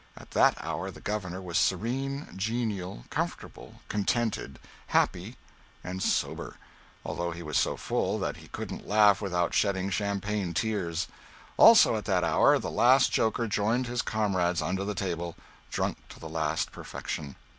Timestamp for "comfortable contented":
3.11-4.57